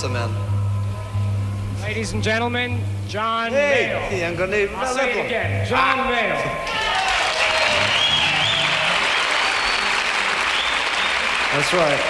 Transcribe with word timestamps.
också 0.00 0.12
men... 0.12 0.30
Ladies 1.82 2.14
and 2.14 2.24
gentlemen, 2.24 2.78
John! 3.08 3.52
Mayle. 3.52 4.00
Igen, 4.10 4.36
går 4.36 4.46
ni... 4.46 4.66
I'll 4.66 4.86
say 4.86 5.10
it 5.10 5.26
again, 5.26 5.66
John 5.68 5.98
Mayle. 6.08 6.38
That's 11.52 11.74
right. 11.74 12.00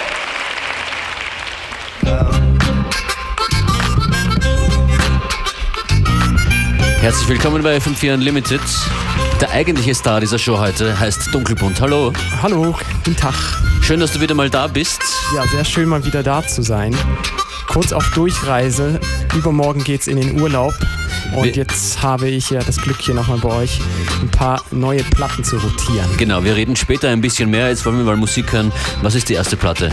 Herzlich 7.01 7.27
willkommen 7.27 7.61
bei 7.61 7.75
FM4 7.75 8.13
Unlimited. 8.13 8.61
Der 9.41 9.49
eigentliche 9.49 9.95
Star 9.95 10.21
dieser 10.21 10.39
Show 10.39 10.59
heute 10.59 10.97
heißt 10.97 11.33
Dunkelbunt. 11.33 11.81
Hallo. 11.81 12.13
Hallo, 12.41 12.73
guten 13.03 13.17
Tag. 13.17 13.35
Schön, 13.81 13.99
dass 13.99 14.13
du 14.13 14.21
wieder 14.21 14.35
mal 14.35 14.49
da 14.49 14.67
bist. 14.67 15.01
Ja, 15.35 15.45
sehr 15.47 15.65
schön 15.65 15.89
mal 15.89 16.05
wieder 16.05 16.23
da 16.23 16.41
zu 16.47 16.61
sein. 16.61 16.95
Kurz 17.71 17.93
auf 17.93 18.11
Durchreise. 18.11 18.99
Übermorgen 19.33 19.85
geht's 19.85 20.07
in 20.07 20.17
den 20.17 20.41
Urlaub. 20.41 20.73
Und 21.33 21.55
jetzt 21.55 22.03
habe 22.03 22.27
ich 22.27 22.49
ja 22.49 22.59
das 22.59 22.75
Glück, 22.75 22.97
hier 22.99 23.15
nochmal 23.15 23.37
bei 23.37 23.47
euch 23.47 23.79
ein 24.21 24.27
paar 24.29 24.61
neue 24.71 25.01
Platten 25.03 25.45
zu 25.45 25.55
rotieren. 25.55 26.09
Genau, 26.17 26.43
wir 26.43 26.57
reden 26.57 26.75
später 26.75 27.07
ein 27.07 27.21
bisschen 27.21 27.49
mehr. 27.49 27.69
Jetzt 27.69 27.85
wollen 27.85 27.97
wir 27.97 28.03
mal 28.03 28.17
Musik 28.17 28.51
hören. 28.51 28.73
Was 29.01 29.15
ist 29.15 29.29
die 29.29 29.35
erste 29.35 29.55
Platte? 29.55 29.89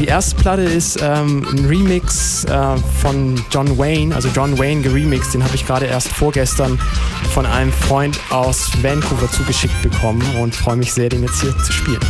Die 0.00 0.06
erste 0.06 0.34
Platte 0.34 0.62
ist 0.62 0.98
ähm, 1.00 1.46
ein 1.52 1.66
Remix 1.66 2.46
äh, 2.46 2.76
von 3.00 3.40
John 3.48 3.78
Wayne, 3.78 4.12
also 4.12 4.28
John 4.34 4.58
Wayne 4.58 4.82
geremixed. 4.82 5.34
Den 5.34 5.44
habe 5.44 5.54
ich 5.54 5.64
gerade 5.64 5.86
erst 5.86 6.08
vorgestern 6.08 6.80
von 7.32 7.46
einem 7.46 7.70
Freund 7.70 8.18
aus 8.30 8.72
Vancouver 8.82 9.30
zugeschickt 9.30 9.80
bekommen 9.82 10.22
und 10.40 10.52
freue 10.52 10.76
mich 10.76 10.92
sehr, 10.92 11.10
den 11.10 11.22
jetzt 11.22 11.40
hier 11.40 11.56
zu 11.62 11.72
spielen. 11.72 12.00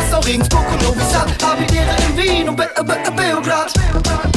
Nassau, 0.00 0.20
Regensburg 0.20 0.64
und 0.72 0.82
Novi 0.82 1.04
Sad, 1.10 1.28
in 2.08 2.16
Wien 2.16 2.48
und 2.48 2.56
Be 2.56 2.68
Be 2.84 4.29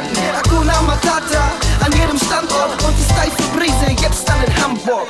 Mann, 0.00 0.34
Akuna 0.34 0.80
Matata, 0.82 1.52
an 1.84 1.92
jedem 1.92 2.18
Standort 2.18 2.82
und 2.82 2.94
die 2.96 3.04
steife 3.04 3.42
Brise, 3.54 3.90
jetzt 4.00 4.28
dann 4.28 4.42
in 4.42 4.62
Hamburg. 4.62 5.08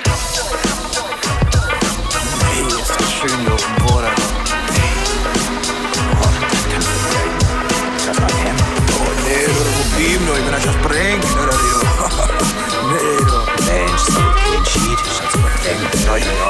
Hey, 2.45 2.67
ist 2.67 2.91
das 2.91 3.11
bring 3.23 3.45
hier 3.45 3.53
up, 3.53 3.61
dem 3.61 3.87
Border. 3.87 4.13
Negro. 12.93 13.39
Mensch, 13.67 14.09
ich 16.17 16.25
hab's. 16.25 16.50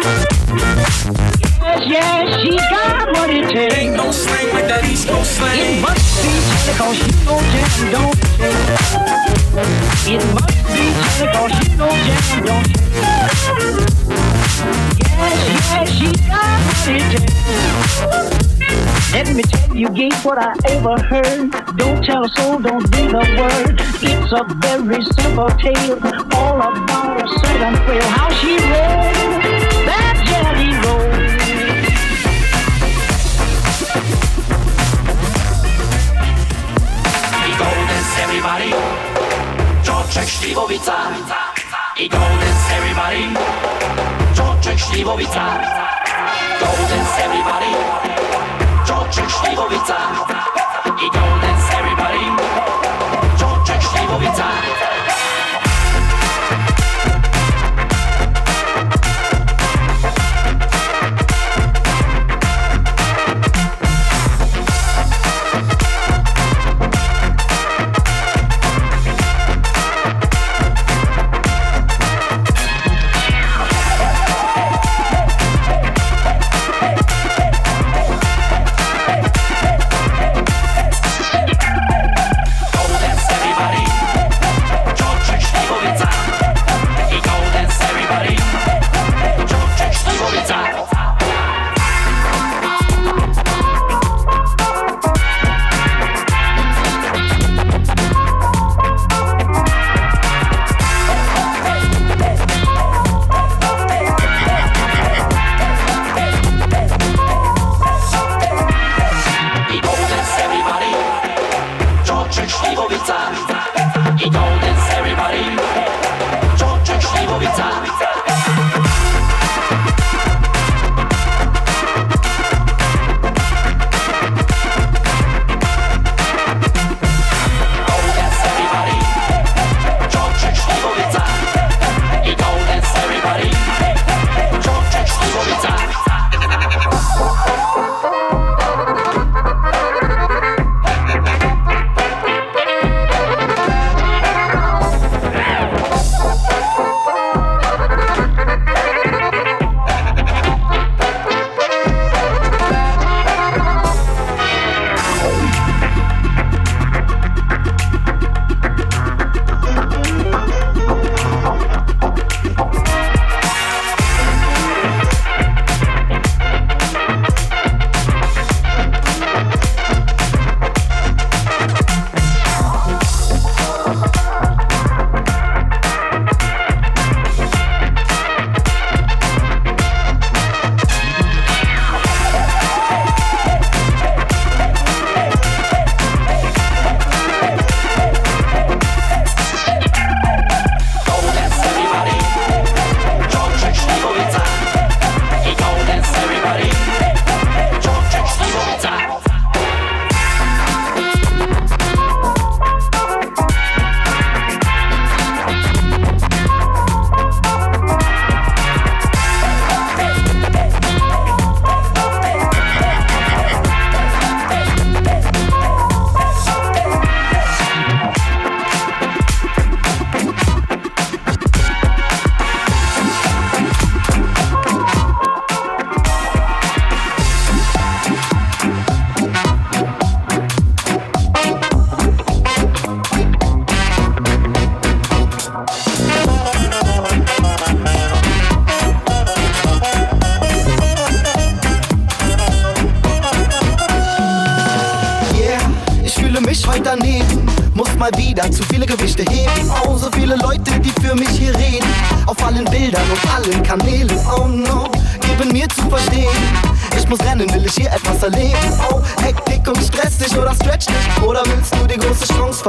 Yes, 0.00 1.84
yes, 1.86 2.40
she's 2.40 2.64
got 2.70 3.12
what 3.12 3.28
it 3.30 3.48
takes. 3.50 3.74
Ain't 3.74 3.96
no 3.96 4.10
slang 4.10 4.48
like 4.54 4.66
that 4.66 4.84
East 4.84 5.08
Coast 5.08 5.36
slang. 5.36 5.58
It 5.60 5.80
must 5.82 6.00
be 6.22 6.30
China 6.48 6.72
cause 6.80 6.96
she 6.96 7.10
don't 7.28 7.44
jam 7.52 7.92
don't 7.92 8.16
change. 8.40 8.70
It 10.08 10.24
must 10.32 10.60
be 10.72 10.84
China 10.96 11.26
cause 11.36 11.52
she 11.60 11.68
don't 11.76 12.00
jam 12.06 12.24
don't 12.48 12.64
change. 12.64 13.00
Yes, 15.20 15.36
yes, 15.52 15.88
she's 15.92 16.20
got 16.28 16.56
what 16.64 16.88
it 16.88 17.04
takes. 17.12 17.40
Let 19.12 19.26
me 19.34 19.42
tell 19.42 19.76
you, 19.76 19.88
gate 19.90 20.14
what 20.24 20.38
I 20.38 20.56
ever 20.68 20.96
heard. 21.02 21.50
Don't 21.76 22.02
tell 22.02 22.24
a 22.24 22.28
soul, 22.28 22.58
don't 22.58 22.90
breathe 22.90 23.12
a 23.12 23.24
word. 23.36 23.80
It's 24.00 24.32
a 24.32 24.44
very 24.62 25.04
simple 25.04 25.50
tale, 25.58 25.98
all 26.34 26.56
about 26.56 27.20
a 27.20 27.28
certain 27.40 27.76
quail. 27.84 28.02
How 28.02 28.30
she 28.40 28.56
read. 28.56 29.49
Czorczek, 40.20 40.40
Śliwowica. 40.40 40.92
I 41.96 42.08
go 42.08 42.18
everybody. 42.76 43.40
Czorczek, 44.34 44.78
Śliwowica. 44.78 45.44
Go 46.60 46.66
everybody. 47.24 47.66
Czorczek, 48.86 49.30
Śliwowica. 49.30 49.96
I 51.02 51.10
go 51.10 51.20
dance 51.42 51.78
everybody. 51.78 52.42
Czorczek, 53.38 53.82
Śliwowica. 53.82 54.69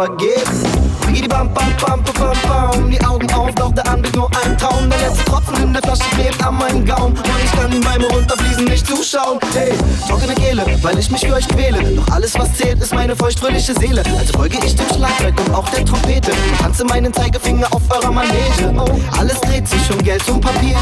Vergeben? 0.05 0.91
Biggie, 1.05 1.27
bam, 1.27 1.53
bam, 1.53 1.73
bam, 1.79 2.03
bam, 2.03 2.37
bam. 2.47 2.89
Die 2.89 3.03
Augen 3.05 3.31
auf, 3.33 3.53
doch 3.55 3.71
der 3.73 3.87
Anblick 3.87 4.15
nur 4.15 4.29
ein 4.43 4.57
Traum. 4.57 4.89
Der 4.89 4.99
letzte 4.99 5.25
Tropfen 5.25 5.63
in 5.63 5.73
der 5.73 5.81
Flasche 5.83 6.09
klebt 6.15 6.43
an 6.43 6.57
meinem 6.57 6.85
Gaumen. 6.85 7.15
Und 7.17 7.43
ich 7.43 7.51
kann 7.51 7.81
beim 7.81 8.03
Runterfließen 8.03 8.65
nicht 8.65 8.87
zuschauen. 8.87 9.39
Hey, 9.53 9.73
trockene 10.07 10.33
Kehle, 10.33 10.65
weil 10.81 10.97
ich 10.97 11.11
mich 11.11 11.21
für 11.21 11.33
euch 11.33 11.47
quäle. 11.47 11.83
Doch 11.95 12.07
alles, 12.13 12.37
was 12.39 12.53
zählt, 12.53 12.81
ist 12.81 12.93
meine 12.93 13.15
feuchtfröhliche 13.15 13.73
Seele. 13.73 14.03
Also 14.17 14.33
folge 14.33 14.57
ich 14.65 14.75
dem 14.75 14.87
Schlagzeug 14.95 15.33
und 15.45 15.53
auch 15.53 15.69
der 15.69 15.85
Trompete. 15.85 16.31
Und 16.31 16.59
tanze 16.59 16.83
meinen 16.85 17.13
Zeigefinger 17.13 17.67
auf 17.71 17.83
eurer 17.89 18.11
Manege. 18.11 18.73
Oh, 18.77 18.99
alles 19.19 19.39
dreht 19.41 19.67
sich 19.67 19.91
um 19.91 20.01
Geld 20.03 20.27
und 20.29 20.41
Papier. 20.41 20.77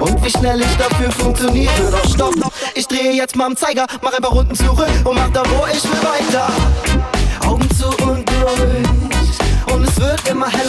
Und 0.00 0.24
wie 0.24 0.30
schnell 0.30 0.60
ich 0.60 0.76
dafür 0.76 1.12
funktioniere. 1.12 1.70
Doch 1.90 2.10
stopp, 2.10 2.34
ich 2.74 2.86
drehe 2.88 3.12
jetzt 3.12 3.36
mal 3.36 3.46
am 3.46 3.56
Zeiger, 3.56 3.86
mach 4.02 4.12
ein 4.12 4.22
paar 4.22 4.32
Runden 4.32 4.54
zurück 4.54 4.88
und 5.04 5.14
mach 5.14 5.30
da, 5.32 5.42
wo 5.44 5.66
ich 5.66 5.84
will 5.84 6.02
weiter. 6.02 6.48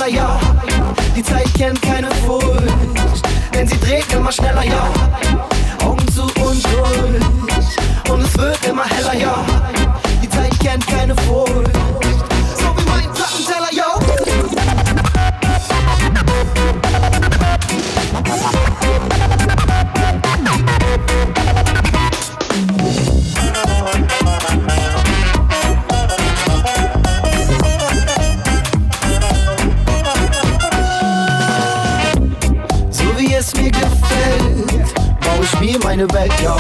Heller, 0.08 0.16
ja. 0.16 0.40
Die 1.16 1.24
Zeit 1.24 1.54
kennt 1.54 1.82
keine 1.82 2.10
Furcht, 2.26 3.28
denn 3.54 3.68
sie 3.68 3.80
dreht 3.80 4.12
immer 4.14 4.32
schneller, 4.32 4.64
ja. 4.64 4.90
Augen 5.86 6.08
zu 6.10 6.24
und 6.24 6.64
durch. 6.66 8.12
Und 8.12 8.22
es 8.22 8.38
wird 8.38 8.66
immer 8.66 8.86
heller, 8.86 9.16
ja. 9.16 9.46
Die 10.22 10.30
Zeit 10.30 10.58
kennt 10.60 10.86
meine 35.98 36.14
Welt, 36.14 36.34
ja. 36.44 36.56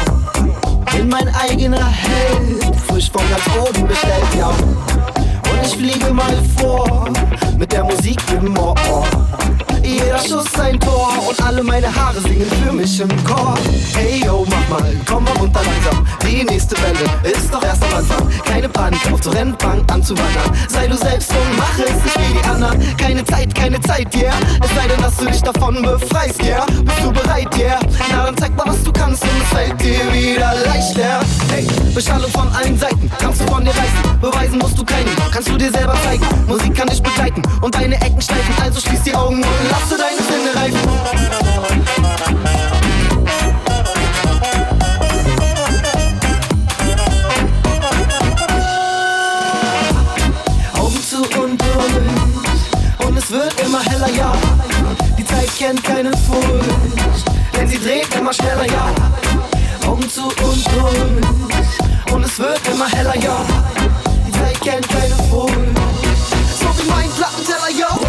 Bin 0.91 1.09
mein 1.09 1.27
eigener 1.35 1.85
Held, 1.85 2.75
frisch 2.87 3.11
von 3.11 3.21
ganz 3.29 3.43
oben 3.55 3.87
bestellt, 3.87 4.23
ja. 4.35 4.49
Und 4.49 5.61
ich 5.63 5.75
fliege 5.75 6.11
mal 6.11 6.35
vor, 6.57 7.07
mit 7.55 7.71
der 7.71 7.83
Musik 7.83 8.19
im 8.31 8.57
Ohr. 8.57 9.26
Jeder 9.87 10.19
Schuss 10.19 10.53
ein 10.59 10.77
Tor 10.81 11.13
und 11.29 11.41
alle 11.41 11.63
meine 11.63 11.87
Haare 11.95 12.19
singen 12.19 12.51
für 12.61 12.73
mich 12.73 12.99
im 12.99 13.07
Chor. 13.23 13.57
Hey 13.95 14.21
yo, 14.25 14.45
mach 14.49 14.79
mal, 14.79 14.93
komm 15.07 15.23
mal 15.23 15.31
runter 15.37 15.61
langsam. 15.63 16.05
Die 16.23 16.43
nächste 16.43 16.75
Welle 16.81 17.33
ist 17.33 17.53
doch 17.53 17.63
erst 17.63 17.81
am 17.83 17.99
Anfang. 17.99 18.29
Keine 18.45 18.67
Panik, 18.67 18.99
auf 19.13 19.21
zur 19.21 19.33
Rennbank 19.33 19.89
anzuwandern. 19.89 20.51
Sei 20.67 20.87
du 20.87 20.97
selbst 20.97 21.31
und 21.31 21.57
mach 21.57 21.79
es 21.79 22.03
nicht 22.03 22.19
wie 22.19 22.37
die 22.37 22.49
anderen. 22.49 22.97
Keine 22.97 23.23
Zeit, 23.23 23.55
keine 23.55 23.79
Zeit, 23.79 24.13
yeah. 24.13 24.33
Es 24.61 24.75
sei 24.75 24.87
denn, 24.89 25.01
dass 25.01 25.15
du 25.15 25.25
dich 25.25 25.41
davon 25.41 25.81
befreist, 25.81 26.43
yeah. 26.43 26.65
Bist 26.65 26.97
du 27.01 27.11
bereit, 27.13 27.47
yeah? 27.57 27.79
Na 28.11 28.25
dann 28.25 28.35
zeig 28.37 28.57
mal, 28.57 28.67
was 28.67 28.83
du 28.83 28.91
kannst 28.91 29.23
und 29.23 29.29
es 29.41 29.57
fällt 29.57 29.81
dir 29.81 30.11
wieder 30.11 30.53
leichter. 30.65 31.21
Hey, 31.49 31.65
Beschallung 31.95 32.31
von 32.31 32.49
allen 32.53 32.77
Seiten, 32.77 33.09
kannst 33.19 33.39
du 33.39 33.45
von 33.47 33.63
dir 33.63 33.71
reißen. 33.71 34.19
Beweisen 34.19 34.59
musst 34.59 34.77
du 34.77 34.83
keinen, 34.83 35.15
kannst 35.31 35.47
du 35.47 35.57
dir 35.57 35.71
selber 35.71 35.95
zeigen. 36.03 36.25
Musik 36.45 36.75
kann 36.75 36.87
dich 36.87 37.01
begleiten 37.01 37.41
und 37.61 37.73
deine 37.73 37.95
Ecken 38.01 38.21
schleifen. 38.21 38.53
Also 38.61 38.81
schließ 38.81 39.03
die 39.03 39.15
Augen 39.15 39.37
und 39.37 39.76
lasse 39.79 39.97
deine 39.97 40.23
Sinne 40.23 40.55
reifen. 40.55 40.89
Augen 50.73 51.01
zu 51.03 51.17
und 51.39 51.61
durch 51.61 53.07
und 53.07 53.17
es 53.17 53.31
wird 53.31 53.59
immer 53.65 53.83
heller, 53.83 54.09
ja. 54.09 54.33
Die 55.17 55.25
Zeit 55.25 55.49
kennt 55.57 55.83
keine 55.83 56.11
Furcht, 56.11 57.25
denn 57.55 57.67
sie 57.67 57.79
dreht 57.79 58.13
immer 58.15 58.33
schneller, 58.33 58.65
ja. 58.65 58.93
Augen 59.87 60.09
zu 60.09 60.23
und 60.23 60.65
durch 60.65 62.13
und 62.13 62.23
es 62.23 62.39
wird 62.39 62.61
immer 62.71 62.87
heller, 62.89 63.15
ja. 63.17 63.37
Die 64.25 64.31
Zeit 64.31 64.61
kennt 64.61 64.89
keine 64.89 65.15
Furcht, 65.29 65.53
so 66.59 66.67
wie 66.77 66.89
mein 66.89 67.09
Plattenteller, 67.11 67.69
ja. 67.77 68.06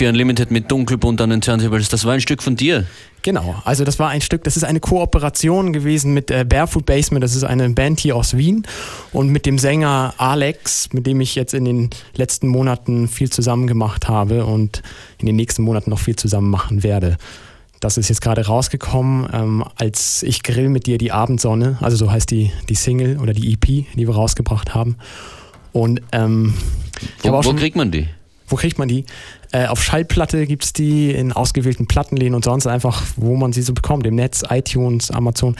FM4 0.00 0.08
Unlimited 0.08 0.50
mit 0.50 0.70
dunkelbunt 0.70 1.20
an 1.20 1.30
den 1.30 1.40
Turntables. 1.42 1.88
Das 1.90 2.04
war 2.04 2.14
ein 2.14 2.20
Stück 2.20 2.42
von 2.42 2.56
dir. 2.56 2.86
Genau, 3.22 3.60
also 3.64 3.84
das 3.84 3.98
war 3.98 4.08
ein 4.08 4.22
Stück, 4.22 4.44
das 4.44 4.56
ist 4.56 4.64
eine 4.64 4.80
Kooperation 4.80 5.74
gewesen 5.74 6.14
mit 6.14 6.30
äh, 6.30 6.46
Barefoot 6.48 6.86
Basement, 6.86 7.22
das 7.22 7.36
ist 7.36 7.44
eine 7.44 7.68
Band 7.68 8.00
hier 8.00 8.16
aus 8.16 8.34
Wien 8.34 8.66
und 9.12 9.28
mit 9.28 9.44
dem 9.44 9.58
Sänger 9.58 10.14
Alex, 10.16 10.94
mit 10.94 11.06
dem 11.06 11.20
ich 11.20 11.34
jetzt 11.34 11.52
in 11.52 11.66
den 11.66 11.90
letzten 12.14 12.48
Monaten 12.48 13.08
viel 13.08 13.28
zusammen 13.28 13.66
gemacht 13.66 14.08
habe 14.08 14.46
und 14.46 14.82
in 15.18 15.26
den 15.26 15.36
nächsten 15.36 15.62
Monaten 15.62 15.90
noch 15.90 15.98
viel 15.98 16.16
zusammen 16.16 16.48
machen 16.48 16.82
werde. 16.82 17.18
Das 17.80 17.98
ist 17.98 18.08
jetzt 18.08 18.22
gerade 18.22 18.46
rausgekommen, 18.46 19.28
ähm, 19.34 19.64
als 19.76 20.22
ich 20.22 20.42
grill 20.42 20.70
mit 20.70 20.86
dir 20.86 20.96
die 20.96 21.12
Abendsonne, 21.12 21.76
also 21.82 21.98
so 21.98 22.10
heißt 22.10 22.30
die, 22.30 22.52
die 22.70 22.74
Single 22.74 23.18
oder 23.18 23.34
die 23.34 23.52
EP, 23.52 23.66
die 23.66 24.06
wir 24.06 24.14
rausgebracht 24.14 24.74
haben. 24.74 24.96
Und 25.72 26.00
ähm, 26.12 26.54
Wo, 27.22 27.32
wo 27.32 27.52
kriegt 27.52 27.76
man 27.76 27.90
die? 27.90 28.08
wo 28.50 28.56
kriegt 28.56 28.78
man 28.78 28.88
die? 28.88 29.04
Äh, 29.52 29.66
auf 29.66 29.82
Schallplatte 29.82 30.46
gibt 30.46 30.64
es 30.64 30.72
die 30.72 31.10
in 31.10 31.32
ausgewählten 31.32 31.86
Plattenläden 31.86 32.34
und 32.34 32.44
sonst 32.44 32.66
einfach, 32.66 33.02
wo 33.16 33.36
man 33.36 33.52
sie 33.52 33.62
so 33.62 33.74
bekommt. 33.74 34.06
Im 34.06 34.14
Netz, 34.14 34.44
iTunes, 34.48 35.10
Amazon, 35.10 35.56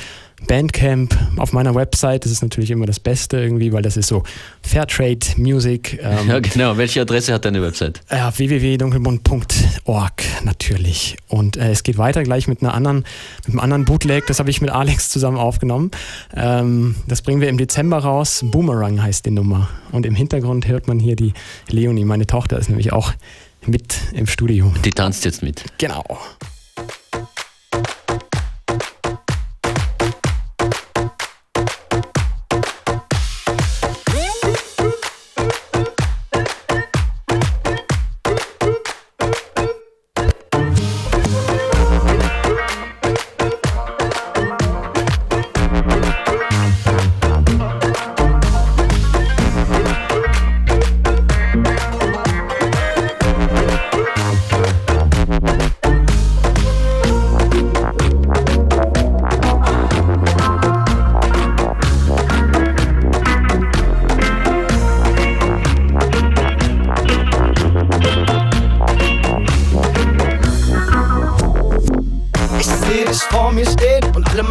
Bandcamp, 0.46 1.16
auf 1.36 1.52
meiner 1.52 1.74
Website. 1.74 2.24
Das 2.24 2.32
ist 2.32 2.42
natürlich 2.42 2.70
immer 2.70 2.86
das 2.86 3.00
Beste 3.00 3.38
irgendwie, 3.38 3.72
weil 3.72 3.82
das 3.82 3.96
ist 3.96 4.06
so 4.06 4.22
Fairtrade 4.62 5.26
Music. 5.36 5.98
Ähm, 6.10 6.28
Ja, 6.28 6.40
genau. 6.40 6.76
Welche 6.78 7.02
Adresse 7.02 7.34
hat 7.34 7.44
deine 7.44 7.60
Website? 7.62 8.00
ja, 8.10 8.32
www.dunkelbund.org 8.36 10.12
natürlich. 10.44 11.16
Und 11.28 11.56
äh, 11.56 11.70
es 11.70 11.82
geht 11.82 11.98
weiter 11.98 12.22
gleich 12.22 12.48
mit 12.48 12.62
einer 12.62 12.72
anderen, 12.72 13.04
mit 13.44 13.48
einem 13.48 13.60
anderen 13.60 13.84
Bootleg, 13.84 14.26
das 14.26 14.38
habe 14.38 14.48
ich 14.50 14.60
mit 14.62 14.70
Alex 14.70 15.10
zusammen 15.10 15.36
aufgenommen. 15.36 15.90
Ähm, 16.34 16.94
das 17.06 17.20
bringen 17.22 17.40
wir 17.40 17.48
im 17.48 17.58
Dezember 17.58 17.98
raus. 17.98 18.42
Boomerang 18.44 19.02
heißt 19.02 19.26
die 19.26 19.30
Nummer. 19.30 19.68
Und 19.92 20.06
im 20.06 20.14
Hintergrund 20.14 20.66
hört 20.68 20.88
man 20.88 20.98
hier 20.98 21.16
die 21.16 21.34
Leonie, 21.68 22.04
meine 22.04 22.26
Tochter 22.26 22.58
ist 22.58 22.68
nämlich 22.70 22.92
auch 22.92 23.12
mit 23.66 23.98
im 24.12 24.26
Studio. 24.26 24.72
Die 24.84 24.90
tanzt 24.90 25.24
jetzt 25.24 25.42
mit. 25.42 25.64
Genau. 25.78 26.04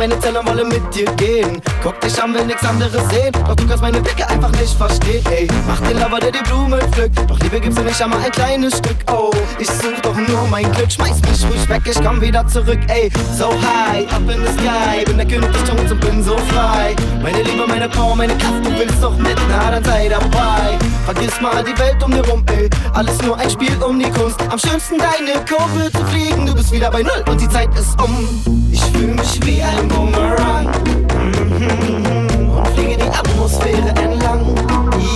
Meine 0.09 0.21
Zellen 0.21 0.47
wollen 0.47 0.67
mit 0.67 0.95
dir 0.95 1.05
gehen. 1.15 1.61
Guck 1.83 1.99
dich 2.01 2.21
an, 2.21 2.33
will 2.33 2.45
nix 2.45 2.63
anderes 2.63 3.07
sehen. 3.09 3.31
Doch 3.47 3.55
du 3.55 3.67
kannst 3.67 3.81
meine 3.81 4.01
Blicke 4.01 4.27
einfach 4.27 4.51
nicht 4.51 4.75
verstehen. 4.75 5.23
Ey, 5.29 5.47
mach 5.67 5.79
den 5.81 5.99
Lover, 5.99 6.19
der 6.19 6.31
die 6.31 6.43
Blumen 6.49 6.81
pflückt. 6.91 7.19
Doch 7.27 7.39
Liebe 7.39 7.59
gibst 7.59 7.77
du 7.77 7.83
nicht 7.83 8.01
einmal 8.01 8.19
ein 8.19 8.31
kleines 8.31 8.77
Stück. 8.77 8.97
Oh, 9.11 9.31
ich 9.59 9.67
such 9.67 9.99
doch 10.01 10.15
nur 10.15 10.47
mein 10.49 10.71
Glück. 10.71 10.91
Schmeiß 10.91 11.21
mich 11.21 11.45
ruhig 11.45 11.69
weg, 11.69 11.81
ich 11.85 12.03
komm 12.03 12.21
wieder 12.21 12.45
zurück. 12.47 12.79
Ey, 12.87 13.11
so 13.37 13.49
high, 13.49 14.11
up 14.11 14.21
in 14.21 14.43
the 14.45 14.51
sky. 14.53 15.05
Bin 15.05 15.17
der 15.17 15.27
König 15.27 15.51
des 15.51 15.63
Dschungels 15.63 15.91
und 15.91 16.01
bin 16.01 16.23
so 16.23 16.37
frei. 16.37 16.95
Meine 17.21 17.43
Liebe, 17.43 17.67
meine 17.67 17.89
Power, 17.89 18.15
meine 18.15 18.35
Kraft, 18.37 18.65
du 18.65 18.77
willst 18.77 19.03
doch 19.03 19.17
mit, 19.17 19.37
na 19.49 19.71
dann 19.71 19.83
sei 19.83 20.09
dabei. 20.09 20.77
Vergiss 21.05 21.39
mal 21.41 21.63
die 21.63 21.77
Welt 21.77 22.03
um 22.03 22.11
dir 22.11 22.27
rum, 22.27 22.43
ey. 22.47 22.69
Alles 22.93 23.21
nur 23.21 23.37
ein 23.37 23.49
Spiel 23.49 23.75
um 23.83 23.99
die 23.99 24.09
Kunst. 24.09 24.41
Am 24.49 24.57
schönsten 24.57 24.97
deine 24.97 25.45
Kurve 25.45 25.91
zu 25.91 26.05
fliegen. 26.07 26.45
Du 26.45 26.55
bist 26.55 26.71
wieder 26.71 26.89
bei 26.89 27.03
Null 27.03 27.23
und 27.29 27.39
die 27.39 27.49
Zeit 27.49 27.69
ist 27.77 27.99
um. 28.01 28.58
Ich 28.99 29.05
fühl 29.05 29.15
mich 29.15 29.39
wie 29.45 29.63
ein 29.63 29.87
Boomerang. 29.87 30.67
Mhm. 31.15 32.49
Und 32.49 32.67
fliege 32.67 32.97
die 32.97 33.03
Atmosphäre 33.03 33.87
entlang. 33.95 34.45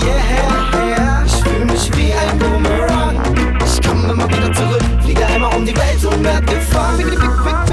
Yeah, 0.02 1.22
ich 1.26 1.32
fühl 1.34 1.66
mich 1.66 1.90
wie 1.94 2.14
ein 2.14 2.38
Boomerang. 2.38 3.20
Ich 3.62 3.86
komm 3.86 4.08
immer 4.08 4.26
wieder 4.26 4.50
zurück, 4.54 4.82
fliege 5.02 5.26
einmal 5.26 5.54
um 5.54 5.66
die 5.66 5.76
Welt 5.76 6.02
und 6.02 6.24
werd 6.24 6.46
gefangen. 6.46 7.63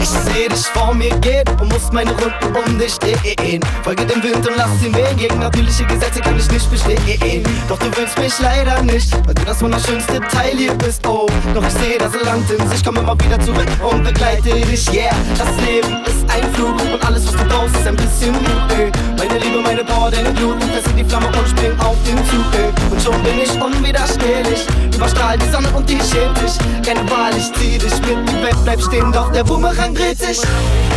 Ich 0.00 0.08
seh 0.08 0.48
dich 0.48 0.66
vor 0.66 0.94
mir 0.94 1.14
gehen 1.18 1.44
und 1.60 1.72
muss 1.72 1.92
meine 1.92 2.10
Runden 2.10 2.56
um 2.56 2.78
dich 2.78 2.98
drehen. 2.98 3.60
Folge 3.82 4.06
dem 4.06 4.22
Wind 4.22 4.46
und 4.46 4.56
lass 4.56 4.82
ihn 4.82 4.94
wehen. 4.94 5.16
Gegen 5.16 5.38
natürliche 5.38 5.84
Gesetze 5.84 6.20
kann 6.20 6.38
ich 6.38 6.50
nicht 6.50 6.70
bestehen. 6.70 7.44
Doch 7.68 7.78
du 7.78 7.86
willst 7.96 8.18
mich 8.18 8.34
leider 8.40 8.82
nicht, 8.82 9.12
weil 9.26 9.34
du 9.34 9.44
das 9.44 9.60
wunderschönste 9.62 10.20
Teil 10.32 10.56
hier 10.56 10.74
bist. 10.74 11.06
Oh, 11.06 11.26
doch 11.54 11.62
ich 11.62 11.72
seh 11.74 11.98
das 11.98 12.12
Land 12.24 12.50
in 12.50 12.68
sich. 12.68 12.82
Komm 12.84 12.96
immer 12.96 13.14
wieder 13.20 13.38
zurück 13.40 13.68
und 13.90 14.04
begleite 14.04 14.54
dich. 14.54 14.90
Yeah, 14.92 15.14
das 15.36 15.48
Leben 15.66 16.02
ist 16.06 16.30
ein 16.30 16.54
Flug 16.54 16.80
und 16.92 17.04
alles, 17.06 17.26
was 17.26 17.36
du 17.36 17.44
brauchst, 17.44 17.76
ist 17.76 17.86
ein 17.86 17.96
bisschen. 17.96 18.34
Ey. 18.78 18.90
Meine 19.18 19.38
Liebe, 19.38 19.60
meine 19.62 19.84
Power, 19.84 20.10
deine 20.10 20.30
Blut. 20.30 20.56
In 20.90 20.96
die 20.96 21.04
Flamme 21.04 21.26
und 21.26 21.48
spring 21.48 21.78
auf 21.80 21.96
den 22.06 22.16
Zug. 22.26 22.90
Und 22.90 23.02
schon 23.02 23.22
bin 23.22 23.40
ich 23.42 23.52
unwiderstehlich. 23.60 24.66
Überstrahl 24.94 25.36
die 25.38 25.48
Sonne 25.50 25.68
und 25.74 25.88
die 25.88 25.98
schämt 25.98 26.36
dich. 26.40 26.56
Keine 26.86 27.08
Wahl, 27.10 27.32
ich 27.36 27.52
zieh 27.54 27.78
dich 27.78 27.94
mit. 28.00 28.28
Die 28.28 28.42
Welt 28.42 28.64
bleibt 28.64 28.82
stehen, 28.82 29.12
doch 29.12 29.30
der 29.32 29.44
Boomerang 29.44 29.89
dreht 29.94 30.18
sich. 30.18 30.89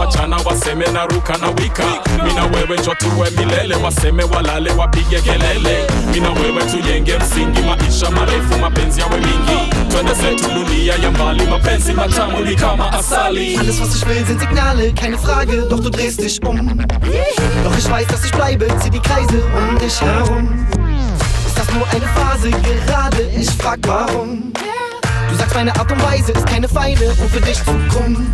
Wachana 0.00 0.36
waseme 0.36 0.86
na 0.86 1.06
ruka 1.06 1.38
na 1.38 1.46
wika 1.48 1.84
mina 2.24 2.44
wewe 2.44 2.78
njo 2.80 2.96
milele 3.38 3.74
waseme 3.74 4.24
walale 4.24 4.70
wapige 4.70 5.20
kelele 5.20 5.86
mina 6.12 6.30
wewe 6.30 6.62
tujenge 6.70 7.18
msingi 7.18 7.60
maisha 7.60 8.10
marefu 8.10 8.58
mapenzi 8.60 9.00
yawe 9.00 9.16
mingi 9.20 9.70
twende 9.90 10.14
zetu 10.14 10.44
dunia 10.54 10.94
ya 10.94 11.10
mbali 11.10 11.46
mapenzi 11.46 11.92
matamu 11.92 12.40
ni 12.40 12.56
kama 12.56 12.92
asali 12.92 13.56
Alles, 13.56 13.80
was 13.80 13.96
ich 13.96 14.06
will, 14.08 14.26
sind 14.26 14.40
Signale, 14.40 14.92
keine 14.92 15.18
Frage, 15.18 15.66
doch 15.68 15.80
du 15.80 15.90
drehst 15.90 16.20
dich 16.20 16.40
um. 16.46 16.78
Doch 17.64 17.78
ich 17.78 17.90
weiß, 17.90 18.06
dass 18.06 18.24
ich 18.24 18.32
bleibe, 18.32 18.66
zieh 18.82 18.90
die 18.90 19.00
Kreise 19.00 19.42
um 19.58 19.78
dich 19.78 20.00
herum. 20.00 20.66
Ist 21.46 21.58
das 21.58 21.70
nur 21.74 21.86
eine 21.90 22.06
Phase, 22.14 22.50
gerade? 22.86 23.22
Ich 23.38 23.50
frag 23.50 23.78
warum. 23.86 24.52
Du 25.30 25.36
sagst, 25.36 25.54
meine 25.54 25.74
Art 25.78 25.92
und 25.92 26.02
Weise 26.02 26.32
ist 26.32 26.46
keine 26.46 26.68
Feinde, 26.68 27.14
um 27.20 27.28
für 27.28 27.40
dich 27.40 27.58
zu 27.58 27.72
kommen. 27.94 28.32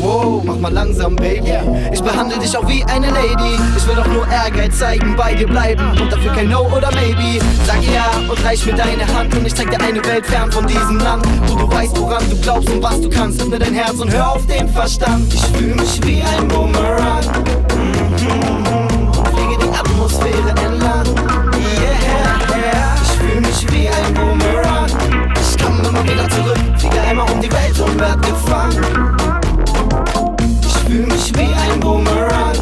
Wow, 0.00 0.42
mach 0.44 0.58
mal 0.58 0.72
langsam, 0.72 1.16
Baby. 1.16 1.52
Ich 1.92 2.02
behandle 2.02 2.38
dich 2.38 2.56
auch 2.56 2.66
wie 2.68 2.84
eine 2.84 3.10
Lady. 3.10 3.58
Ich 3.76 3.86
will 3.86 3.96
doch 3.96 4.06
nur 4.06 4.26
Ehrgeiz 4.28 4.78
zeigen, 4.78 5.16
bei 5.16 5.34
dir 5.34 5.46
bleiben 5.46 5.90
und 6.00 6.12
dafür 6.12 6.32
kein 6.32 6.48
No 6.48 6.62
oder 6.66 6.90
Maybe. 6.94 7.44
Sag 7.66 7.82
ja 7.82 8.10
und 8.28 8.44
reich 8.44 8.64
mir 8.64 8.74
deine 8.74 9.06
Hand 9.14 9.34
und 9.34 9.46
ich 9.46 9.54
zeig 9.54 9.70
dir 9.70 9.80
eine 9.80 10.04
Welt 10.04 10.26
fern 10.26 10.50
von 10.50 10.66
diesem 10.66 10.98
Land, 10.98 11.26
wo 11.46 11.56
du 11.56 11.70
weißt, 11.70 11.98
woran 12.00 12.22
du 12.30 12.36
glaubst 12.36 12.70
und 12.70 12.82
was 12.82 13.00
du 13.00 13.10
kannst. 13.10 13.40
Öffne 13.40 13.58
dein 13.58 13.74
Herz 13.74 13.98
und 13.98 14.12
hör 14.12 14.32
auf 14.32 14.46
den 14.46 14.68
Verstand. 14.68 15.32
Ich 15.32 15.44
fühl 15.56 15.74
mich 15.74 16.00
wie 16.04 16.22
ein 16.22 16.48
Boomerang. 16.48 17.24
Mhm. 17.74 19.08
Fliege 19.34 19.58
die 19.62 19.76
Atmosphäre 19.76 20.50
entlang. 20.50 21.06
Yeah, 21.56 22.56
yeah. 22.56 22.94
Ich 23.02 23.10
fühl 23.12 23.40
mich 23.40 23.72
wie 23.72 23.88
ein 23.88 24.14
Boomerang. 24.14 24.86
Ich 25.40 25.64
komm 25.64 25.80
immer 25.80 26.04
wieder 26.04 26.28
zurück, 26.30 26.58
fliege 26.76 27.00
einmal 27.00 27.30
um 27.30 27.40
die 27.40 27.50
Welt 27.52 27.78
und 27.80 27.98
werd 27.98 28.22
gefangen. 28.22 29.17
Fühl 30.98 31.06
mich 31.06 31.32
wie 31.36 31.54
ein 31.54 31.78
Boomerang. 31.78 32.56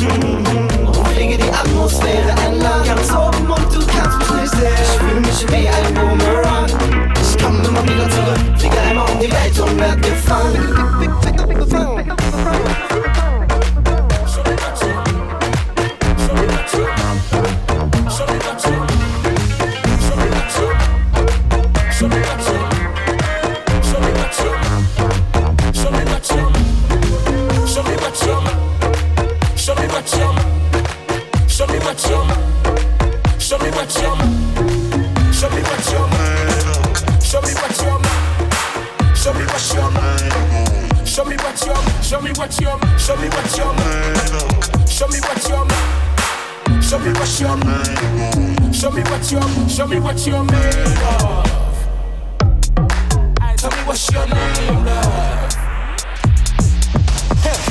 Mhm. 0.00 0.88
Und 0.88 1.08
fliege 1.14 1.36
die 1.36 1.48
Atmosphäre 1.48 2.30
entlang. 2.44 2.84
Ganz 2.84 3.12
oben 3.12 3.48
und 3.48 3.72
du 3.72 3.86
kannst 3.86 4.18
mich 4.18 4.40
nicht 4.40 4.50
sehen. 4.50 4.74
Ich 4.82 4.98
fühl 4.98 5.20
mich 5.20 5.46
wie 5.52 5.68
ein 5.68 5.94
Boomerang. 5.94 6.66
Ich 7.22 7.40
komm 7.40 7.62
immer 7.64 7.84
wieder 7.84 8.10
zurück, 8.10 8.58
fliege 8.58 8.80
einmal 8.80 9.08
um 9.08 9.20
die 9.20 9.30
Welt 9.30 9.60
und 9.60 9.78
werd 9.78 10.02
gefangen. 10.02 10.85
Show 43.06 43.16
me 43.18 43.28
what 43.28 43.56
you're, 43.56 43.72
made 43.72 44.32
of. 44.34 44.90
show 44.90 45.06
me 45.06 45.20
what 45.20 45.38
you're, 45.48 46.82
show 46.82 46.98
me 46.98 47.12
what 47.12 47.38
you're, 47.38 47.56
made 47.56 47.86
of. 48.34 48.74
show 48.74 48.90
me 48.90 49.02
what 49.02 49.30
you're, 49.30 49.68
show 49.68 49.86
me 49.86 50.00
what 50.00 50.26
you're 50.26 50.42
made 50.42 50.74
of. 51.06 51.46
Tell 53.58 53.70
me 53.70 53.82
what's 53.86 54.10
your 54.10 54.26
name, 54.26 54.84
love. 54.84 55.54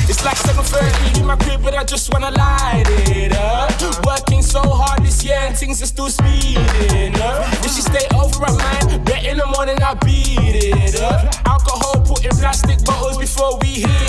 It's 0.07 0.23
like 0.23 0.37
7.30 0.37 1.19
in 1.19 1.25
my 1.25 1.35
crib, 1.35 1.61
but 1.61 1.75
I 1.75 1.83
just 1.83 2.13
wanna 2.13 2.31
light 2.31 2.85
it 2.87 3.33
up. 3.33 4.05
Working 4.05 4.41
so 4.41 4.61
hard 4.61 5.03
this 5.03 5.21
year 5.21 5.35
and 5.41 5.57
things 5.57 5.81
are 5.81 5.87
still 5.87 6.09
speeding 6.09 7.19
up. 7.21 7.43
If 7.65 7.75
she 7.75 7.81
stay 7.81 8.07
over 8.15 8.45
at 8.45 8.55
mine, 8.55 9.03
bet 9.03 9.25
in 9.25 9.37
the 9.37 9.45
morning 9.47 9.83
I 9.83 9.95
beat 9.95 10.55
it 10.55 11.01
up. 11.01 11.35
Alcohol 11.45 12.05
put 12.05 12.23
in 12.23 12.31
plastic 12.31 12.85
bottles 12.85 13.17
before 13.17 13.57
we 13.59 13.81
hit 13.81 14.04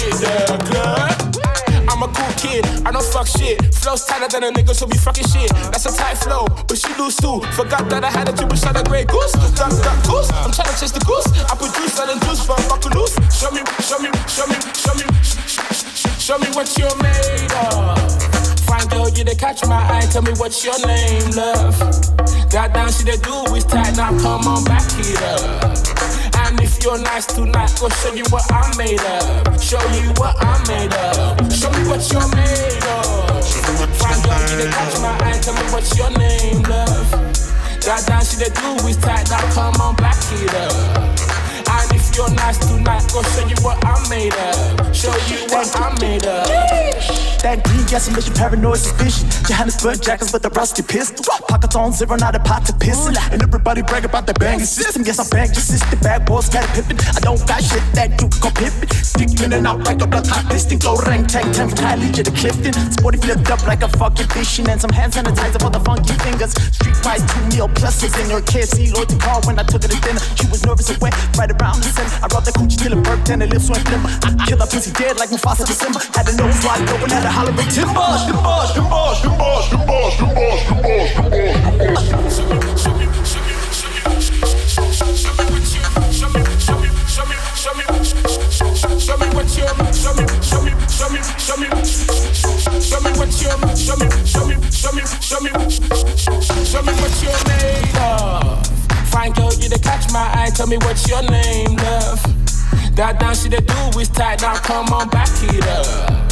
fuck 3.17 3.27
shit. 3.41 3.57
Flow's 3.75 4.05
tighter 4.05 4.29
than 4.29 4.45
a 4.45 4.53
nigga, 4.53 4.75
so 4.75 4.85
we 4.85 4.99
fucking 4.99 5.27
shit. 5.33 5.49
That's 5.73 5.87
a 5.87 5.97
tight 5.97 6.19
flow, 6.19 6.45
but 6.69 6.77
she 6.77 6.93
loose 7.01 7.17
too. 7.17 7.41
Forgot 7.57 7.89
that 7.89 8.05
I 8.05 8.11
had 8.11 8.29
a 8.29 8.33
triple 8.37 8.57
shot 8.57 8.77
of 8.77 8.85
Grey 8.85 9.05
Goose. 9.05 9.33
Duck, 9.57 9.73
duck, 9.81 9.99
goose. 10.05 10.29
I'm 10.45 10.53
trying 10.53 10.69
to 10.69 10.77
chase 10.77 10.93
the 10.93 11.01
goose. 11.01 11.25
I 11.49 11.57
out 11.57 12.13
and 12.13 12.21
juice 12.21 12.45
a 12.45 12.57
buckle 12.69 12.93
loose. 12.93 13.17
Show 13.33 13.51
me, 13.57 13.65
show 13.81 13.99
me, 14.05 14.13
show 14.29 14.45
me, 14.53 14.59
show 14.77 14.95
me, 15.01 15.05
sh- 15.25 15.41
sh- 15.49 15.97
sh- 15.97 16.21
show 16.21 16.37
me 16.39 16.49
what 16.53 16.69
you're 16.77 16.93
made 17.01 17.53
of. 17.73 17.97
Fine 18.69 18.89
girl, 18.89 19.09
you 19.09 19.25
they 19.25 19.35
catch 19.35 19.65
my 19.65 19.81
eye. 19.81 20.07
Tell 20.13 20.23
me 20.23 20.33
what's 20.37 20.63
your 20.65 20.79
name, 20.87 21.31
love. 21.33 21.79
Goddamn, 22.53 22.93
she 22.93 23.05
they 23.05 23.17
do 23.17 23.55
is 23.57 23.65
tight. 23.65 23.97
Now 23.97 24.13
come 24.21 24.45
on 24.45 24.65
back 24.65 24.85
here. 24.93 26.06
And 26.87 26.95
if 26.95 27.03
you're 27.03 27.13
nice 27.13 27.27
tonight, 27.27 27.73
go 27.81 27.89
show 27.89 28.15
you 28.15 28.23
what 28.31 28.47
I'm 28.53 28.77
made 28.79 29.01
of. 29.01 29.61
Show 29.61 29.83
you 29.91 30.11
what 30.19 30.37
I'm 30.39 30.63
made 30.69 30.95
of. 30.95 31.53
Show 31.53 31.71
me 31.73 31.89
what 31.89 32.13
you're 32.13 32.29
made 32.31 32.85
of. 32.87 33.43
Fine 33.99 34.23
girl, 34.23 34.41
you 34.51 34.57
they 34.57 34.71
catch 34.71 35.01
my 35.01 35.19
eye. 35.19 35.39
Tell 35.43 35.55
me 35.55 35.63
what's 35.73 35.99
your 35.99 36.11
name, 36.11 36.63
love. 36.63 37.11
Goddamn, 37.85 38.23
she 38.23 38.37
they 38.37 38.51
do 38.55 38.87
is 38.87 38.97
tight. 38.99 39.29
Now 39.31 39.43
come 39.53 39.81
on 39.81 39.97
back 39.97 40.23
here. 40.31 40.47
And 41.69 41.93
if 41.93 42.15
you're 42.15 42.31
nice 42.31 42.59
tonight, 42.59 43.03
go 43.13 43.23
show 43.23 43.47
you 43.47 43.57
what 43.63 43.85
I'm 43.85 44.09
made 44.09 44.35
of. 44.35 44.97
Show 44.97 45.15
you 45.27 45.43
what 45.51 45.67
I'm 45.75 45.99
made 46.01 46.27
of. 46.27 47.36
That 47.47 47.63
green 47.63 47.87
gas 47.87 48.11
emission, 48.11 48.35
paranoid 48.35 48.83
suspicion. 48.83 49.31
Johannesburg 49.47 50.03
jackets 50.03 50.33
with 50.33 50.43
the 50.43 50.51
rusty 50.51 50.83
pistol. 50.83 51.23
Pockets 51.47 51.77
on 51.77 51.93
zero, 51.93 52.17
not 52.17 52.35
a 52.35 52.41
pot 52.41 52.67
to 52.67 52.73
piss. 52.75 52.99
And 53.31 53.39
everybody 53.41 53.83
brag 53.83 54.05
about 54.05 54.27
the 54.27 54.35
banging 54.35 54.67
system. 54.67 55.07
Yes, 55.07 55.23
I 55.23 55.31
bang 55.31 55.55
your 55.55 55.63
system. 55.63 55.95
Bad 56.03 56.27
boys 56.27 56.51
got 56.51 56.67
pippin'. 56.75 56.99
I 57.15 57.23
don't 57.23 57.39
got 57.47 57.63
shit 57.63 57.87
that 57.95 58.19
you 58.19 58.27
can 58.43 58.51
pippin'. 58.51 58.91
Dick 59.15 59.31
in 59.47 59.53
and 59.55 59.63
out 59.63 59.79
like 59.87 60.03
a 60.03 60.11
blood 60.11 60.27
hot 60.27 60.51
piston. 60.51 60.83
Go 60.83 60.99
rank 61.07 61.31
tank, 61.31 61.55
10 61.55 61.71
from 61.71 61.79
Kylie 61.79 62.11
to 62.19 62.27
the 62.27 62.35
Clifton. 62.35 62.75
Sporty 62.91 63.23
flipped 63.23 63.47
up 63.47 63.63
like 63.63 63.87
a 63.87 63.89
fucking 63.95 64.27
fishing. 64.35 64.67
And 64.67 64.83
some 64.83 64.91
hand 64.91 65.15
sanitizer 65.15 65.63
for 65.63 65.71
the 65.71 65.79
funky 65.87 66.19
fingers. 66.27 66.51
Street 66.75 66.99
price, 66.99 67.23
two 67.31 67.47
meal 67.55 67.71
pluses 67.71 68.11
in 68.19 68.27
your 68.27 68.43
KFC. 68.43 68.91
Lloyd 68.91 69.07
the 69.07 69.23
car 69.23 69.39
when 69.47 69.55
I 69.55 69.63
took 69.63 69.87
her 69.87 69.91
to 69.95 70.01
dinner. 70.03 70.19
She 70.35 70.51
was 70.51 70.67
nervous 70.67 70.91
and 70.91 70.99
wet, 70.99 71.15
right 71.39 71.55
around 71.55 71.79
the 71.79 71.95
center. 71.95 72.11
I 72.11 72.27
rubbed 72.27 72.51
the 72.51 72.55
coochie 72.59 72.75
till 72.75 72.91
it 72.91 73.07
burped 73.07 73.31
and 73.31 73.47
her 73.47 73.47
lips 73.47 73.71
went 73.71 73.87
limber. 73.87 74.11
I 74.27 74.35
kill 74.51 74.59
her 74.59 74.67
pussy 74.67 74.91
dead 74.99 75.15
like 75.23 75.31
Mufasa 75.31 75.63
December. 75.63 76.03
Had 76.11 76.27
a 76.27 76.35
nose 76.35 76.59
wide 76.67 76.83
open, 76.91 77.15
had 77.15 77.23
a 77.23 77.36
Show 96.67 96.83
me 96.83 96.93
what 96.95 97.23
you're, 97.23 97.45
made 97.47 97.97
of. 97.99 98.67
Fine 99.09 99.33
girl, 99.33 99.53
you 99.55 99.69
to 99.69 99.79
catch 99.79 100.13
my 100.13 100.31
eye, 100.35 100.51
tell 100.55 100.67
me 100.67 100.77
what's 100.79 101.09
your 101.09 101.23
name, 101.23 101.77
love. 101.77 102.23
That 102.97 103.19
dance 103.21 103.43
she 103.43 103.49
they 103.49 103.61
do 103.61 103.99
is 104.01 104.09
tight, 104.09 104.43
now 104.43 104.57
come 104.57 104.93
on 104.93 105.09
back 105.09 105.29
it 105.43 105.67
up. 105.67 106.26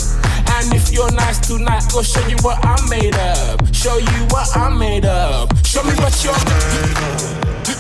And 0.56 0.72
if 0.72 0.92
you're 0.92 1.10
nice 1.12 1.38
tonight, 1.40 1.82
go 1.92 2.00
show 2.00 2.24
you 2.28 2.36
what 2.42 2.64
I'm 2.64 2.88
made 2.88 3.16
of. 3.16 3.74
Show 3.74 3.98
you 3.98 4.24
what 4.30 4.56
I'm 4.56 4.78
made 4.78 5.04
of. 5.04 5.50
Show 5.66 5.82
me 5.82 5.92
what 5.94 6.14
you're 6.22 6.32
made 6.32 6.96
of. 6.96 7.73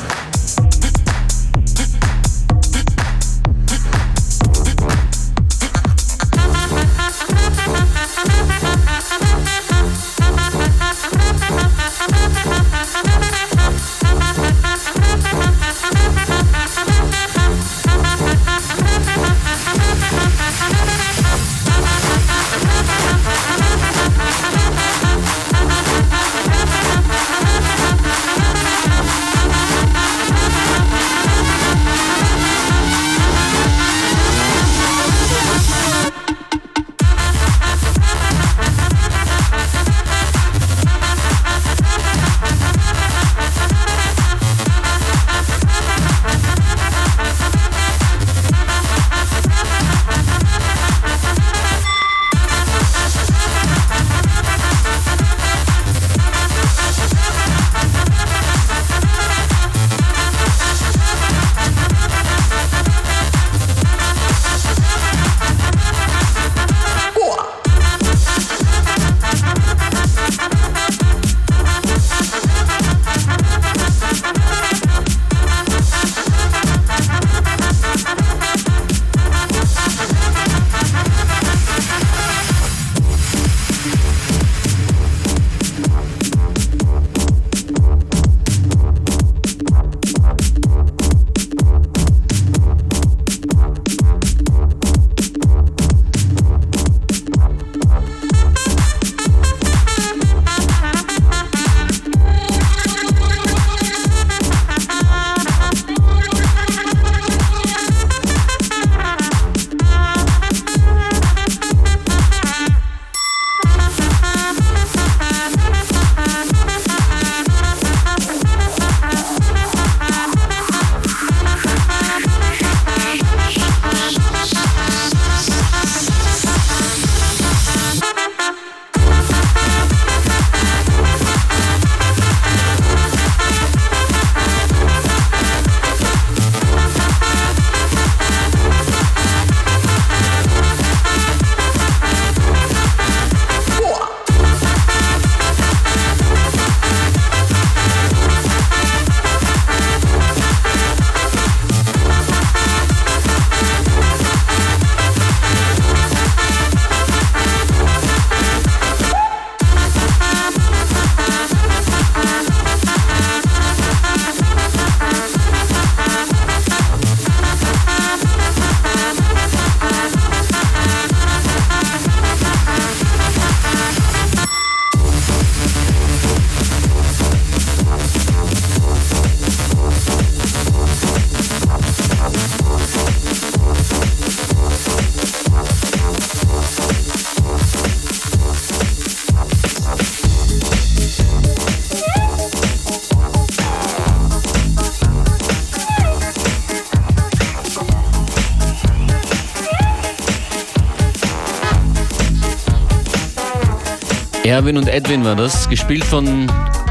Erwin 204.54 204.76
und 204.76 204.86
Edwin 204.86 205.24
war 205.24 205.34
das, 205.34 205.68
gespielt 205.68 206.04
von 206.04 206.46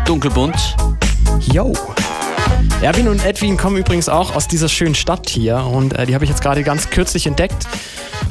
Dunkelbunt. 0.05 0.75
Yo. 1.53 1.71
Erwin 2.81 3.07
und 3.07 3.25
Edwin 3.25 3.55
kommen 3.55 3.77
übrigens 3.77 4.09
auch 4.09 4.35
aus 4.35 4.49
dieser 4.49 4.67
schönen 4.67 4.95
Stadt 4.95 5.29
hier 5.29 5.63
und 5.63 5.97
äh, 5.97 6.05
die 6.05 6.13
habe 6.13 6.25
ich 6.25 6.29
jetzt 6.29 6.41
gerade 6.41 6.61
ganz 6.63 6.89
kürzlich 6.89 7.25
entdeckt. 7.25 7.65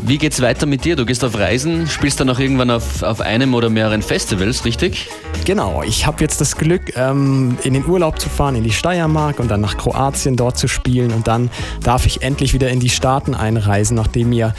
Wie 0.03 0.19
geht's 0.19 0.43
weiter 0.43 0.67
mit 0.67 0.85
dir? 0.85 0.97
Du 0.97 1.07
gehst 1.07 1.25
auf 1.25 1.39
Reisen, 1.39 1.89
spielst 1.89 2.21
dann 2.21 2.29
auch 2.29 2.39
irgendwann 2.39 2.71
auf, 2.71 3.03
auf 3.03 3.23
einem 3.23 3.55
oder 3.55 3.71
mehreren 3.71 4.03
Festivals, 4.03 4.67
richtig? 4.67 5.09
Genau, 5.47 5.83
ich 5.83 6.07
habe 6.07 6.21
jetzt 6.21 6.43
das 6.43 6.57
Glück, 6.57 6.95
ähm, 6.97 7.57
in 7.63 7.73
den 7.73 7.87
Urlaub 7.87 8.21
zu 8.21 8.29
fahren, 8.29 8.55
in 8.55 8.65
die 8.65 8.73
Steiermark 8.73 9.41
und 9.41 9.51
dann 9.51 9.63
nach 9.63 9.79
Kroatien 9.79 10.37
dort 10.37 10.59
zu 10.59 10.69
spielen. 10.69 11.11
Und 11.11 11.27
dann 11.27 11.51
darf 11.83 12.05
ich 12.05 12.21
endlich 12.21 12.53
wieder 12.53 12.69
in 12.69 12.81
die 12.81 12.91
Staaten 12.91 13.35
einreisen, 13.35 13.97
nachdem 13.97 14.29
mir 14.29 14.55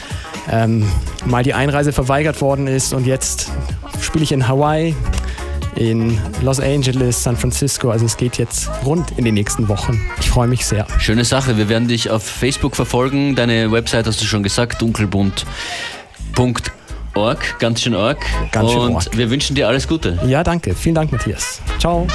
ähm, 0.50 0.90
mal 1.26 1.44
die 1.44 1.54
Einreise 1.54 1.94
verweigert 1.94 2.42
worden 2.42 2.66
ist. 2.66 2.94
Und 2.94 3.06
jetzt 3.06 3.52
spiele 4.14 4.26
ich 4.26 4.32
in 4.32 4.48
Hawaii, 4.48 4.96
in 5.76 6.20
Los 6.44 6.60
Angeles, 6.60 7.24
San 7.24 7.36
Francisco. 7.36 7.90
Also 7.90 8.06
es 8.06 8.16
geht 8.16 8.38
jetzt 8.38 8.70
rund 8.86 9.10
in 9.18 9.26
den 9.26 9.34
nächsten 9.34 9.68
Wochen. 9.70 10.00
Ich 10.20 10.30
freue 10.30 10.48
mich 10.48 10.68
sehr. 10.68 10.86
Schöne 11.00 11.26
Sache, 11.26 11.58
wir 11.58 11.68
werden 11.68 11.88
dich 11.88 12.12
auf 12.12 12.22
Facebook 12.22 12.76
verfolgen. 12.76 13.36
Deine 13.36 13.72
Website 13.72 14.06
hast 14.06 14.22
du 14.22 14.26
schon 14.26 14.44
gesagt, 14.44 14.80
dunkelbunt.org, 14.84 17.56
ganz 17.58 17.82
schön 17.82 17.96
org. 17.96 18.20
Ganz 18.52 18.70
schön 18.70 18.82
Und 18.82 18.94
org. 18.94 19.18
wir 19.18 19.32
wünschen 19.32 19.56
dir 19.56 19.68
alles 19.68 19.88
Gute. 19.88 20.20
Ja, 20.28 20.44
danke. 20.44 20.76
Vielen 20.76 20.94
Dank, 20.94 21.12
Matthias. 21.12 21.60
Ciao. 21.80 22.06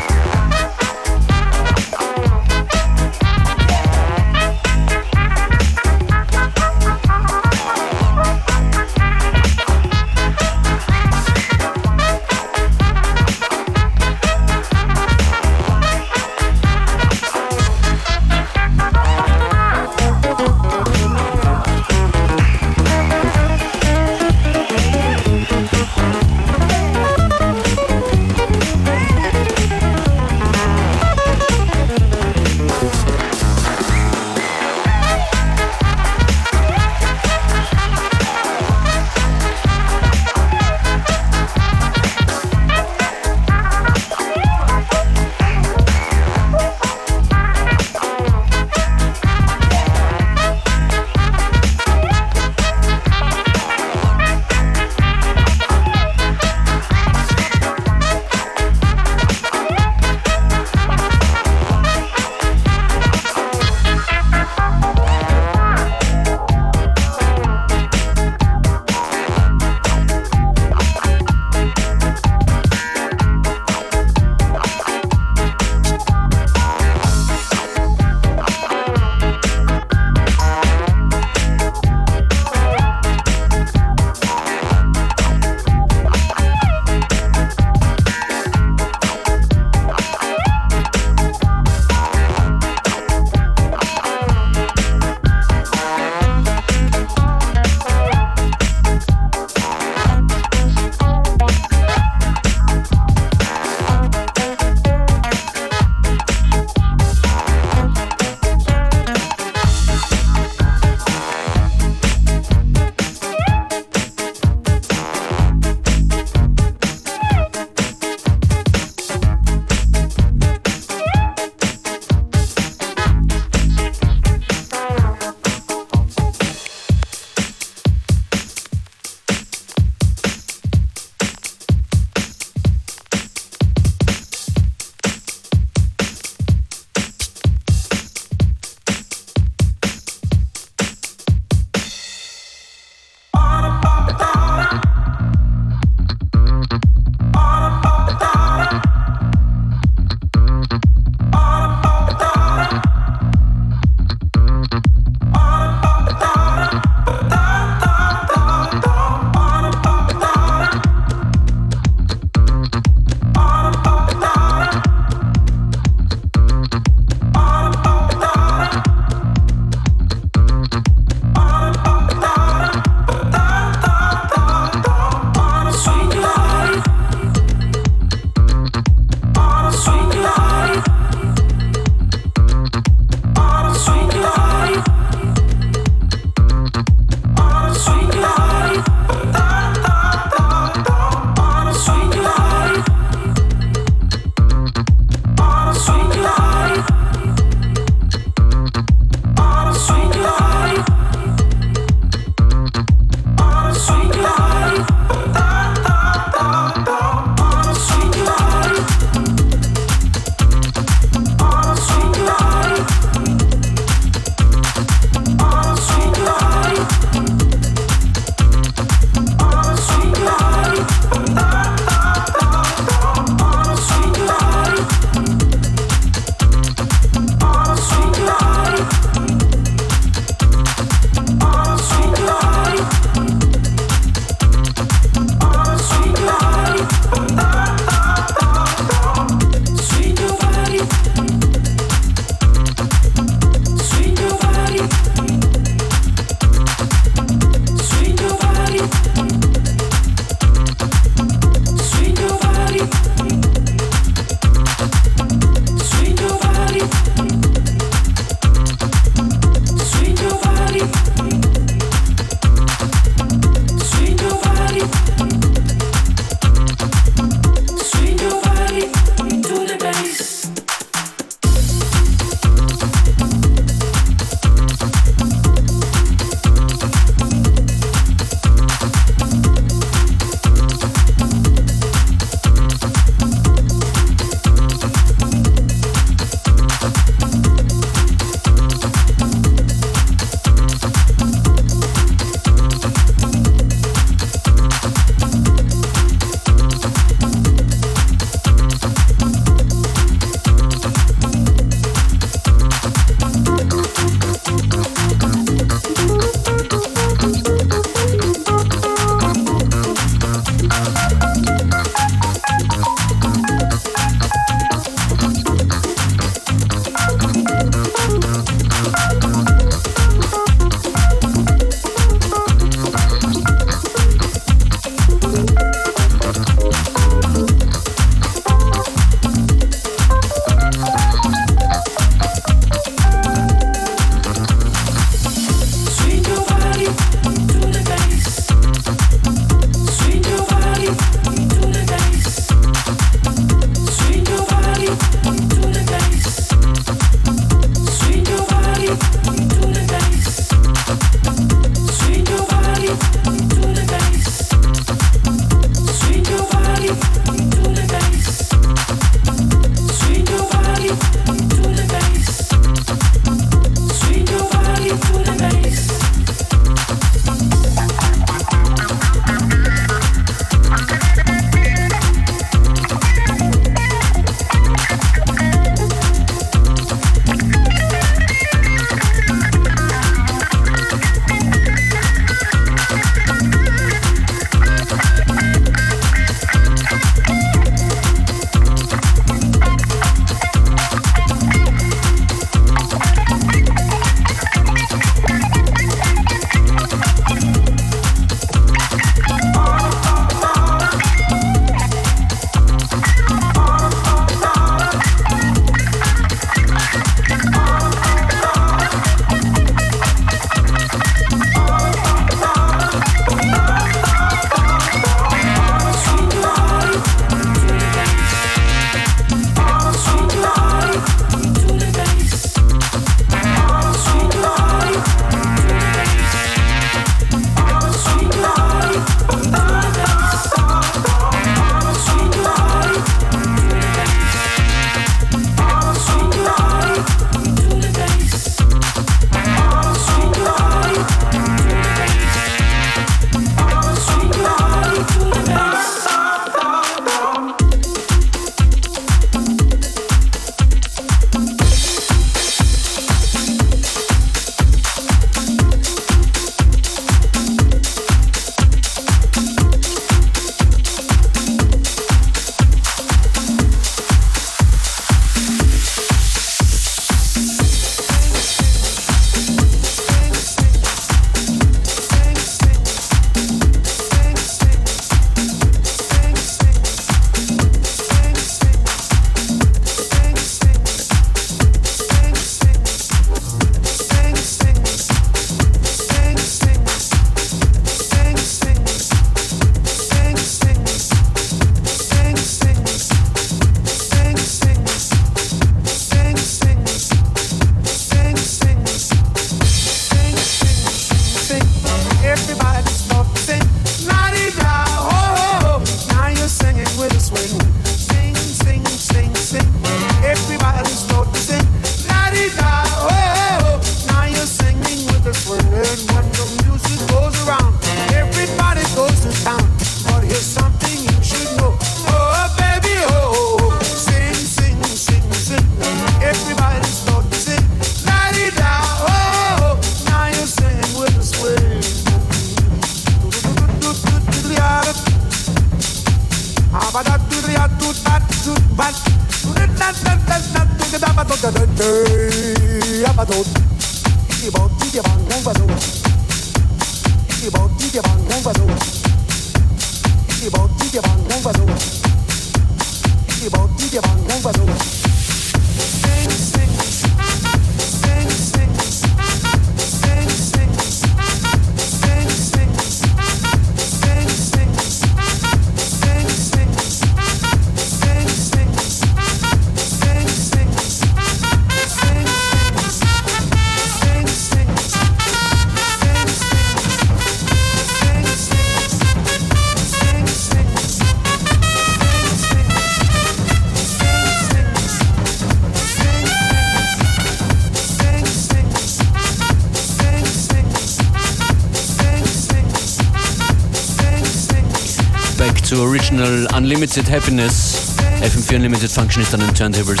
zu 595.68 595.82
Original 595.82 596.48
Unlimited 596.56 597.10
Happiness. 597.10 597.74
FM4 598.22 598.56
Unlimited 598.56 598.90
Function 598.90 599.22
ist 599.22 599.34
an 599.34 599.40
den 599.40 599.54
Turntables. 599.54 600.00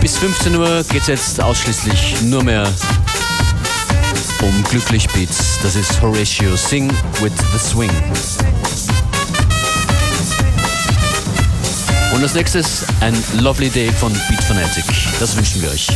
Bis 0.00 0.16
15 0.16 0.56
Uhr 0.56 0.82
geht 0.84 1.02
es 1.02 1.06
jetzt 1.08 1.40
ausschließlich 1.42 2.22
nur 2.22 2.42
mehr 2.42 2.66
um 4.40 4.64
Glücklich 4.70 5.06
Beats. 5.10 5.58
Das 5.62 5.76
ist 5.76 6.00
Horatio 6.00 6.56
Sing 6.56 6.90
with 7.20 7.32
the 7.52 7.58
Swing. 7.58 7.90
Und 12.14 12.22
als 12.22 12.32
nächstes 12.32 12.86
ein 13.00 13.14
Lovely 13.38 13.68
Day 13.68 13.92
von 13.92 14.14
Beat 14.30 14.42
Fanatic. 14.44 14.84
Das 15.18 15.36
wünschen 15.36 15.60
wir 15.60 15.70
euch. 15.72 15.88